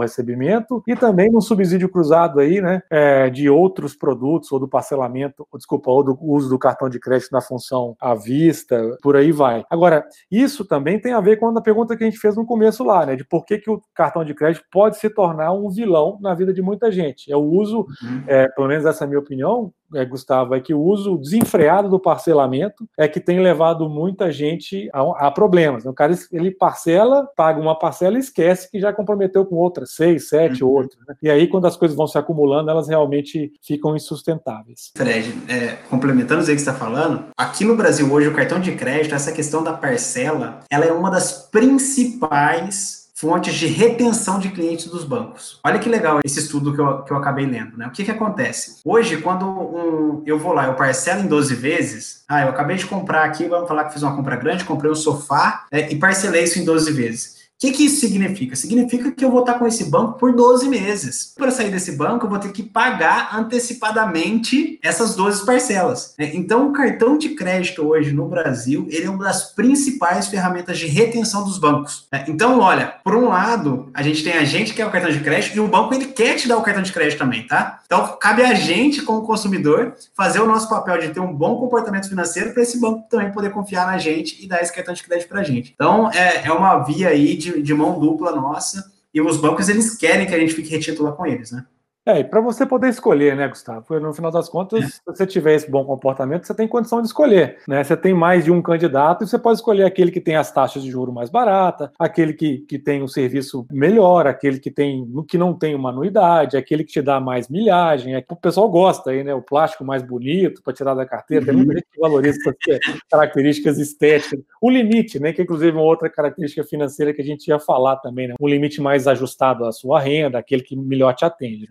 [0.00, 5.46] recebimento, e também no subsídio cruzado aí, né, é, de outros produtos, ou do parcelamento,
[5.52, 9.30] ou, desculpa, ou do uso do cartão de crédito na função à vista, por aí
[9.30, 9.62] vai.
[9.68, 12.82] Agora, isso também tem a ver com a pergunta que a gente fez no começo
[12.82, 16.18] lá, né, de por que, que o cartão de crédito pode se tornar um vilão
[16.20, 17.30] na vida de muita gente.
[17.30, 18.22] É o uso, uhum.
[18.26, 21.88] é, pelo menos essa é a minha opinião, é, Gustavo, é que o uso desenfreado
[21.88, 25.84] do parcelamento é que tem levado muita gente a, a, problemas.
[25.84, 30.28] O cara ele parcela, paga uma parcela e esquece que já comprometeu com outras, seis,
[30.28, 30.70] sete uhum.
[30.70, 31.00] outras.
[31.06, 31.14] Né?
[31.22, 34.92] E aí, quando as coisas vão se acumulando, elas realmente ficam insustentáveis.
[34.96, 38.72] Fred, é, complementando o que você está falando, aqui no Brasil hoje o cartão de
[38.72, 44.86] crédito, essa questão da parcela, ela é uma das principais fontes de retenção de clientes
[44.86, 45.60] dos bancos.
[45.62, 47.86] Olha que legal esse estudo que eu, que eu acabei lendo, né?
[47.86, 48.80] O que que acontece?
[48.82, 52.86] Hoje, quando um, eu vou lá, eu parcelo em 12 vezes, ah, eu acabei de
[52.86, 56.44] comprar aqui, vamos falar que fiz uma compra grande, comprei um sofá é, e parcelei
[56.44, 58.56] isso em 12 vezes que, que isso significa?
[58.56, 61.34] Significa que eu vou estar com esse banco por 12 meses.
[61.36, 66.14] Para sair desse banco, eu vou ter que pagar antecipadamente essas 12 parcelas.
[66.18, 66.30] Né?
[66.32, 70.86] Então, o cartão de crédito hoje no Brasil, ele é uma das principais ferramentas de
[70.86, 72.08] retenção dos bancos.
[72.10, 72.24] Né?
[72.28, 75.20] Então, olha, por um lado, a gente tem a gente que é o cartão de
[75.20, 77.80] crédito e o banco ele quer te dar o cartão de crédito também, tá?
[77.84, 82.08] Então, cabe a gente, como consumidor, fazer o nosso papel de ter um bom comportamento
[82.08, 85.28] financeiro para esse banco também poder confiar na gente e dar esse cartão de crédito
[85.28, 85.72] para a gente.
[85.74, 89.68] Então, é, é uma via aí de de, de mão dupla nossa, e os bancos
[89.68, 91.64] eles querem que a gente fique retido lá com eles, né?
[92.06, 94.00] É, e para você poder escolher, né, Gustavo?
[94.00, 97.58] No final das contas, se você tiver esse bom comportamento, você tem condição de escolher,
[97.68, 97.84] né?
[97.84, 100.82] Você tem mais de um candidato e você pode escolher aquele que tem as taxas
[100.82, 105.36] de juro mais barata, aquele que, que tem um serviço melhor, aquele que tem que
[105.36, 108.14] não tem uma anuidade, aquele que te dá mais milhagem.
[108.14, 109.34] É que o pessoal gosta aí, né?
[109.34, 111.44] O plástico mais bonito para tirar da carteira.
[111.44, 114.40] Tem muita gente que valoriza essas características estéticas.
[114.58, 115.34] O limite, né?
[115.34, 118.34] Que inclusive é uma outra característica financeira que a gente ia falar também, né?
[118.40, 121.68] Um limite mais ajustado à sua renda, aquele que melhor te atende.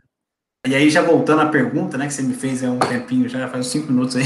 [0.67, 3.47] E aí, já voltando à pergunta, né, que você me fez há um tempinho, já
[3.47, 4.25] faz uns cinco minutos aí,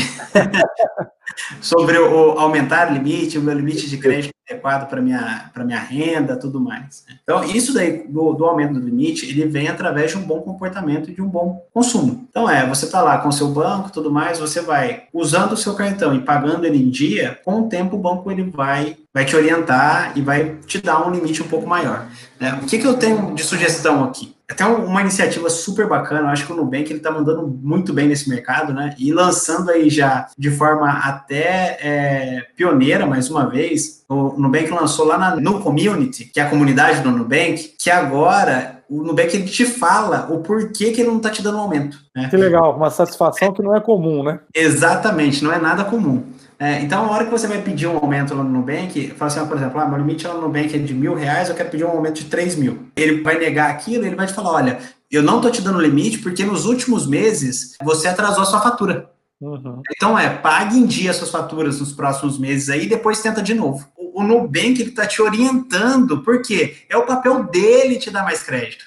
[1.62, 5.80] sobre o, aumentar o limite, o meu limite de crédito adequado para minha para minha
[5.80, 7.06] renda, tudo mais.
[7.24, 11.10] Então, isso daí do, do, aumento do limite, ele vem através de um bom comportamento
[11.12, 12.28] e de um bom consumo.
[12.30, 15.58] Então, é, você está lá com o seu banco, tudo mais, você vai usando o
[15.58, 19.24] seu cartão e pagando ele em dia, com o tempo o banco ele vai vai
[19.24, 22.08] te orientar e vai te dar um limite um pouco maior.
[22.40, 22.60] Né?
[22.62, 24.33] O que, que eu tenho de sugestão aqui?
[24.50, 28.08] Até uma iniciativa super bacana, eu acho que o Nubank ele está mandando muito bem
[28.08, 28.94] nesse mercado, né?
[29.00, 35.06] E lançando aí já de forma até é, pioneira, mais uma vez, o Nubank lançou
[35.06, 39.46] lá na, no Community, que é a comunidade do Nubank, que agora o Nubank ele
[39.46, 41.98] te fala o porquê que ele não está te dando um aumento.
[42.16, 42.28] Né?
[42.30, 44.40] Que legal, uma satisfação que não é comum, né?
[44.54, 46.24] Exatamente, não é nada comum.
[46.60, 49.40] É, então, a hora que você vai pedir um aumento lá no Nubank, fala assim,
[49.40, 51.70] ó, por exemplo, ah, meu limite lá no Nubank é de mil reais, eu quero
[51.70, 52.88] pedir um aumento de três mil.
[52.96, 54.80] Ele vai negar aquilo, ele vai te falar, olha,
[55.12, 59.10] eu não tô te dando limite porque nos últimos meses você atrasou a sua fatura.
[59.44, 59.82] Uhum.
[59.92, 63.86] Então é, pague em dia suas faturas nos próximos meses aí, depois tenta de novo.
[63.98, 68.42] O, o Nubank ele tá te orientando, porque é o papel dele te dar mais
[68.42, 68.86] crédito.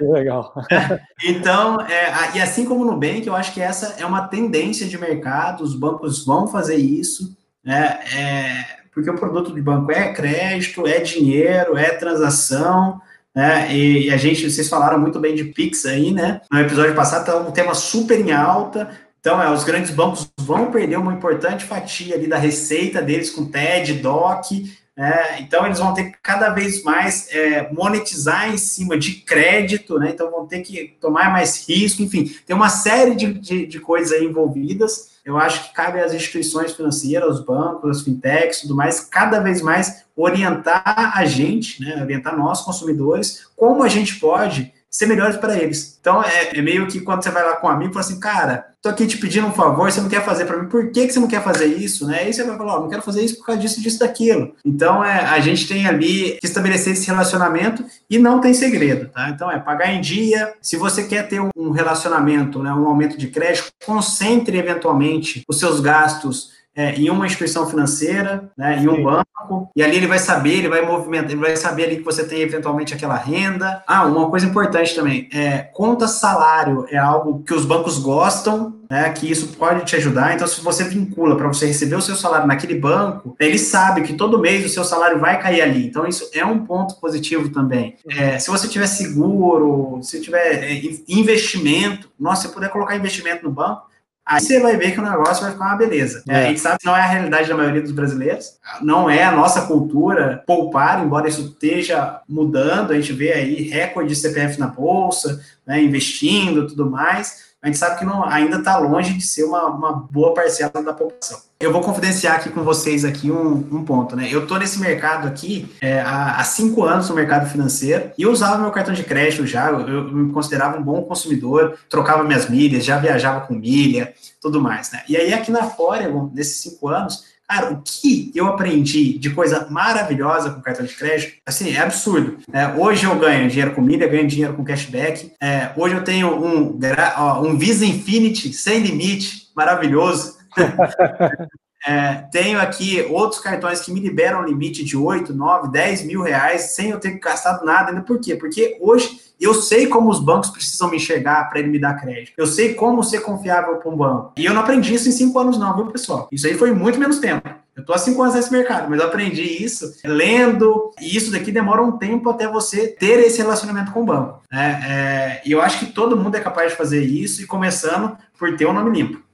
[0.00, 0.54] Legal.
[1.24, 4.96] então, é, e assim como no Nubank, eu acho que essa é uma tendência de
[4.96, 7.98] mercado, os bancos vão fazer isso, né?
[8.14, 13.00] É, porque o produto de banco é crédito, é dinheiro, é transação,
[13.34, 13.74] né?
[13.74, 16.40] E, e, a gente, vocês falaram muito bem de Pix aí, né?
[16.50, 18.88] No episódio passado, tá um tema super em alta.
[19.24, 23.46] Então, é, os grandes bancos vão perder uma importante fatia ali da receita deles com
[23.46, 28.98] TED, DOC, é, então, eles vão ter que cada vez mais é, monetizar em cima
[28.98, 30.10] de crédito, né?
[30.10, 34.20] então vão ter que tomar mais risco, enfim, tem uma série de, de, de coisas
[34.20, 35.14] envolvidas.
[35.24, 39.62] Eu acho que cabe às instituições financeiras, aos bancos, às fintechs, tudo mais, cada vez
[39.62, 42.00] mais orientar a gente, né?
[42.00, 45.98] orientar nós, consumidores, como a gente pode ser melhores para eles.
[46.00, 48.68] Então, é, é, meio que quando você vai lá com um amigo, fala assim, cara,
[48.80, 51.12] tô aqui te pedindo um favor, você não quer fazer para mim, por que, que
[51.12, 52.20] você não quer fazer isso, né?
[52.20, 54.54] Aí você vai falar, oh, não quero fazer isso por causa disso, disso, daquilo.
[54.64, 59.30] Então, é, a gente tem ali que estabelecer esse relacionamento e não tem segredo, tá?
[59.30, 60.54] Então, é pagar em dia.
[60.62, 65.80] Se você quer ter um relacionamento, né, um aumento de crédito, concentre eventualmente os seus
[65.80, 69.02] gastos é, em uma instituição financeira, né, em um Sim.
[69.04, 72.24] banco, e ali ele vai saber, ele vai movimentar, ele vai saber ali que você
[72.24, 73.82] tem eventualmente aquela renda.
[73.86, 79.10] Ah, uma coisa importante também, é, conta salário é algo que os bancos gostam, né,
[79.10, 80.34] que isso pode te ajudar.
[80.34, 84.14] Então, se você vincula para você receber o seu salário naquele banco, ele sabe que
[84.14, 85.86] todo mês o seu salário vai cair ali.
[85.86, 87.96] Então, isso é um ponto positivo também.
[88.08, 93.50] É, se você tiver seguro, se tiver é, investimento, nossa, se puder colocar investimento no
[93.50, 93.94] banco,
[94.26, 96.22] Aí você vai ver que o negócio vai ficar uma beleza.
[96.28, 96.36] É.
[96.36, 99.32] A gente sabe que não é a realidade da maioria dos brasileiros, não é a
[99.32, 104.68] nossa cultura poupar, embora isso esteja mudando, a gente vê aí recorde de CPF na
[104.68, 109.42] bolsa, né, investindo tudo mais, a gente sabe que não, ainda está longe de ser
[109.44, 111.38] uma, uma boa parcela da população.
[111.58, 114.28] Eu vou confidenciar aqui com vocês aqui um, um ponto, né?
[114.30, 118.30] Eu estou nesse mercado aqui é, há, há, cinco anos no mercado financeiro e eu
[118.30, 122.50] usava meu cartão de crédito já, eu, eu, me considerava um bom consumidor, trocava minhas
[122.50, 125.02] milhas, já viajava com milha, tudo mais, né?
[125.08, 129.68] E aí aqui na Foregon, nesses cinco anos, Cara, o que eu aprendi de coisa
[129.70, 132.38] maravilhosa com cartão de crédito, assim, é absurdo.
[132.52, 135.30] É, hoje eu ganho dinheiro com milha, ganho dinheiro com cashback.
[135.40, 136.76] É, hoje eu tenho um,
[137.16, 140.36] ó, um Visa Infinity sem limite, maravilhoso.
[141.86, 146.74] É, tenho aqui outros cartões que me liberam limite de 8, 9, 10 mil reais
[146.74, 148.02] sem eu ter gastado nada ainda.
[148.02, 148.34] Por quê?
[148.36, 152.32] Porque hoje eu sei como os bancos precisam me enxergar para ele me dar crédito.
[152.36, 154.32] Eu sei como ser confiável para um banco.
[154.36, 156.28] E eu não aprendi isso em cinco anos, não, viu, pessoal?
[156.32, 157.48] Isso aí foi muito menos tempo.
[157.76, 161.50] Eu estou há cinco anos nesse mercado, mas eu aprendi isso lendo, e isso daqui
[161.50, 164.42] demora um tempo até você ter esse relacionamento com o banco.
[164.50, 164.80] Né?
[164.88, 168.56] É, e eu acho que todo mundo é capaz de fazer isso, e começando por
[168.56, 169.24] ter um nome limpo.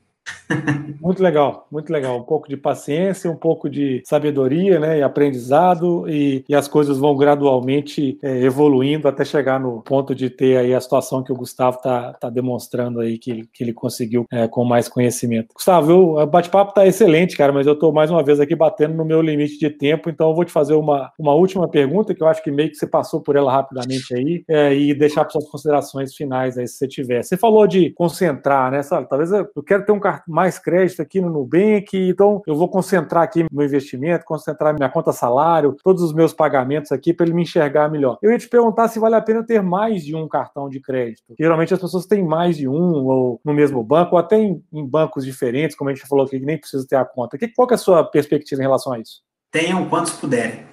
[1.01, 2.19] Muito legal, muito legal.
[2.19, 6.99] Um pouco de paciência, um pouco de sabedoria, né, e aprendizado, e, e as coisas
[6.99, 11.37] vão gradualmente é, evoluindo até chegar no ponto de ter aí a situação que o
[11.37, 15.55] Gustavo está tá demonstrando aí que, que ele conseguiu é, com mais conhecimento.
[15.55, 19.05] Gustavo, o bate-papo está excelente, cara, mas eu estou mais uma vez aqui batendo no
[19.05, 22.29] meu limite de tempo, então eu vou te fazer uma, uma última pergunta que eu
[22.29, 25.49] acho que meio que você passou por ela rapidamente aí é, e deixar para suas
[25.49, 27.23] considerações finais aí se você tiver.
[27.23, 28.83] Você falou de concentrar, né?
[28.83, 29.09] Sabe?
[29.09, 30.01] Talvez eu quero ter um
[30.41, 35.13] mais crédito aqui no Nubank, então eu vou concentrar aqui meu investimento, concentrar minha conta
[35.13, 38.17] salário, todos os meus pagamentos aqui para ele me enxergar melhor.
[38.23, 41.35] Eu ia te perguntar se vale a pena ter mais de um cartão de crédito.
[41.39, 44.87] Geralmente as pessoas têm mais de um, ou no mesmo banco, ou até em, em
[44.87, 47.37] bancos diferentes, como a gente falou aqui, que nem precisa ter a conta.
[47.37, 49.21] Que, qual que é a sua perspectiva em relação a isso?
[49.51, 50.65] Tenham quantos puderem.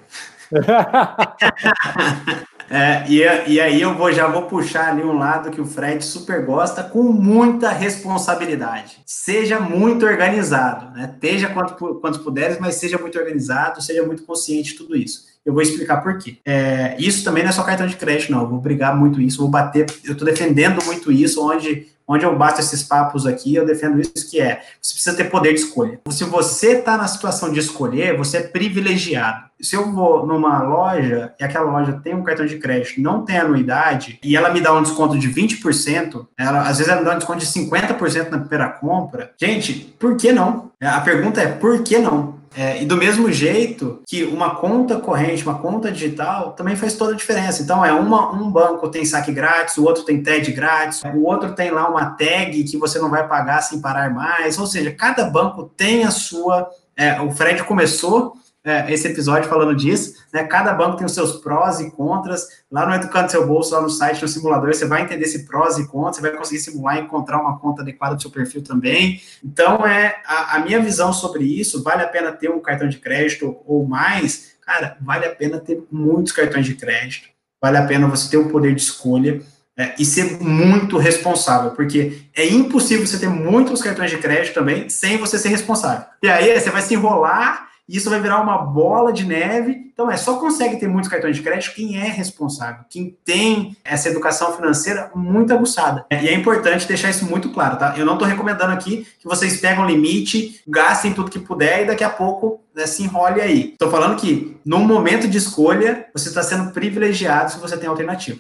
[2.70, 6.04] É, e, e aí eu vou, já vou puxar ali um lado que o Fred
[6.04, 8.98] super gosta, com muita responsabilidade.
[9.06, 11.16] Seja muito organizado, né?
[11.20, 15.26] Teja quanto, quantos puderes, mas seja muito organizado, seja muito consciente de tudo isso.
[15.46, 16.38] Eu vou explicar por quê.
[16.46, 18.42] É, isso também não é só cartão de crédito, não.
[18.42, 19.86] Eu vou brigar muito isso, vou bater.
[20.04, 24.30] Eu estou defendendo muito isso, onde onde eu bato esses papos aqui, eu defendo isso
[24.30, 26.00] que é, você precisa ter poder de escolha.
[26.10, 29.48] Se você está na situação de escolher, você é privilegiado.
[29.60, 33.38] Se eu vou numa loja e aquela loja tem um cartão de crédito, não tem
[33.38, 37.16] anuidade, e ela me dá um desconto de 20%, ela, às vezes ela me dá
[37.16, 40.72] um desconto de 50% na primeira compra, gente, por que não?
[40.80, 42.37] A pergunta é, por que não?
[42.60, 47.14] É, e do mesmo jeito que uma conta corrente, uma conta digital, também faz toda
[47.14, 47.62] a diferença.
[47.62, 51.54] Então, é uma, um banco tem saque grátis, o outro tem TED grátis, o outro
[51.54, 54.58] tem lá uma tag que você não vai pagar sem parar mais.
[54.58, 56.68] Ou seja, cada banco tem a sua.
[56.96, 60.44] É, o Fred começou é, esse episódio falando disso, né?
[60.44, 62.48] Cada banco tem os seus prós e contras.
[62.70, 65.78] Lá no Educando Seu Bolso, lá no site, no simulador, você vai entender esse prós
[65.78, 69.22] e contras, você vai conseguir simular e encontrar uma conta adequada do seu perfil também.
[69.44, 72.98] Então, é a, a minha visão sobre isso, vale a pena ter um cartão de
[72.98, 74.58] crédito ou mais?
[74.66, 77.30] Cara, vale a pena ter muitos cartões de crédito,
[77.62, 79.42] vale a pena você ter o um poder de escolha,
[79.80, 84.90] é, e ser muito responsável, porque é impossível você ter muitos cartões de crédito também
[84.90, 86.04] sem você ser responsável.
[86.24, 89.88] E aí você vai se enrolar isso vai virar uma bola de neve.
[89.94, 94.10] Então, é só consegue ter muitos cartões de crédito quem é responsável, quem tem essa
[94.10, 96.06] educação financeira muito aguçada.
[96.12, 97.96] E é importante deixar isso muito claro, tá?
[97.98, 101.86] Eu não estou recomendando aqui que vocês pegam o limite, gastem tudo que puder e
[101.86, 103.72] daqui a pouco né, se enrole aí.
[103.72, 108.40] Estou falando que, num momento de escolha, você está sendo privilegiado se você tem alternativa.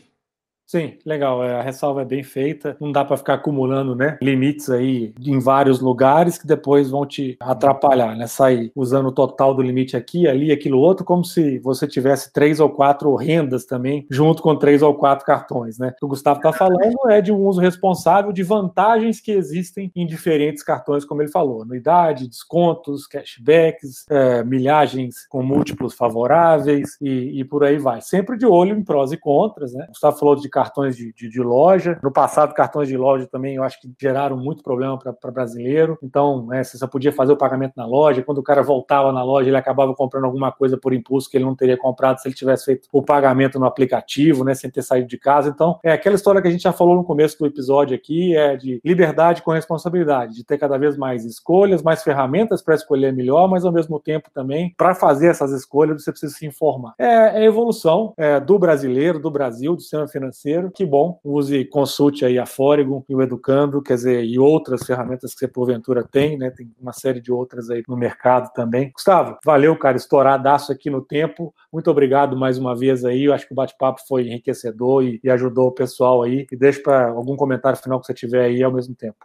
[0.67, 1.41] Sim, legal.
[1.45, 2.75] É, a ressalva é bem feita.
[2.81, 7.37] Não dá para ficar acumulando, né, limites aí em vários lugares que depois vão te
[7.39, 8.27] atrapalhar, né?
[8.27, 12.59] Sair usando o total do limite aqui, ali, aquilo outro, como se você tivesse três
[12.59, 15.89] ou quatro rendas também, junto com três ou quatro cartões, né?
[15.89, 19.89] O que o Gustavo está falando é de um uso responsável de vantagens que existem
[19.95, 27.39] em diferentes cartões, como ele falou, anuidade, descontos, cashbacks, é, milhagens com múltiplos favoráveis e,
[27.39, 28.01] e por aí vai.
[28.01, 29.85] Sempre de olho em prós e contras, né?
[29.85, 31.99] O Gustavo falou de cartões de, de, de, loja.
[32.01, 35.99] No passado, cartões de loja também eu acho que geraram muito problema para brasileiro.
[36.01, 38.23] Então, é, você só podia fazer o pagamento na loja.
[38.23, 41.45] Quando o cara voltava na loja, ele acabava comprando alguma coisa por impulso que ele
[41.45, 45.07] não teria comprado se ele tivesse feito o pagamento no aplicativo, né, sem ter saído
[45.07, 45.49] de casa.
[45.49, 48.55] Então, é aquela história que a gente já falou no começo do episódio aqui, é
[48.55, 53.47] de liberdade com responsabilidade, de ter cada vez mais escolhas, mais ferramentas para escolher melhor,
[53.47, 56.95] mas ao mesmo tempo também, para fazer essas escolhas, você precisa se informar.
[56.97, 61.65] É, é evolução é, do brasileiro, do Brasil, do sistema financeiro financeiro, que bom, use,
[61.65, 66.03] consulte aí a Fórigo e o Educando, quer dizer, e outras ferramentas que você porventura
[66.03, 66.49] tem, né?
[66.49, 68.91] Tem uma série de outras aí no mercado também.
[68.91, 71.53] Gustavo, valeu, cara, estouradaço aqui no tempo.
[71.71, 73.25] Muito obrigado mais uma vez aí.
[73.25, 76.47] Eu acho que o bate-papo foi enriquecedor e, e ajudou o pessoal aí.
[76.51, 79.17] E deixa para algum comentário final que você tiver aí ao mesmo tempo.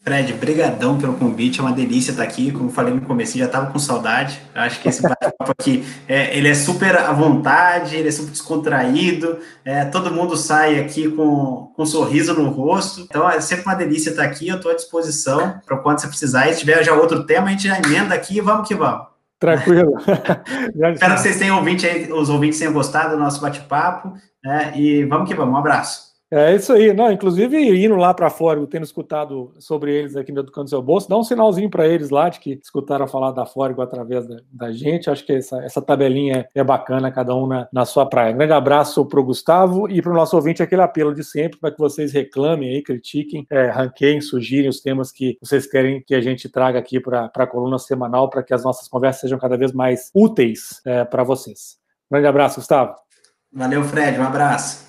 [0.00, 3.70] Fred, brigadão pelo convite, é uma delícia estar aqui, como falei no começo, já estava
[3.70, 8.08] com saudade, Eu acho que esse bate-papo aqui, é, ele é super à vontade, ele
[8.08, 13.28] é super descontraído, é, todo mundo sai aqui com, com um sorriso no rosto, então
[13.28, 16.54] é sempre uma delícia estar aqui, eu estou à disposição para quando você precisar, e
[16.54, 19.08] se tiver já outro tema, a gente já emenda aqui e vamos que vamos.
[19.38, 19.92] Tranquilo.
[20.94, 25.04] Espero que vocês tenham ouvinte aí, os ouvintes tenham gostado do nosso bate-papo, né, e
[25.04, 26.07] vamos que vamos, um abraço.
[26.30, 30.40] É isso aí, não, inclusive indo lá para fora, tendo escutado sobre eles aqui no
[30.40, 33.80] Educando Seu Bolso, dá um sinalzinho para eles lá de que escutaram falar da Fórigo
[33.80, 35.08] através da, da, gente.
[35.08, 38.32] Acho que essa, essa tabelinha é, é bacana, cada um na, na sua praia.
[38.32, 41.70] Grande abraço para o Gustavo e para o nosso ouvinte, aquele apelo de sempre para
[41.70, 46.20] que vocês reclamem aí, critiquem, é, ranqueiem, sugirem os temas que vocês querem que a
[46.20, 49.72] gente traga aqui para a coluna semanal, para que as nossas conversas sejam cada vez
[49.72, 51.78] mais úteis é, para vocês.
[52.10, 52.94] Grande abraço, Gustavo.
[53.50, 54.87] Valeu, Fred, um abraço.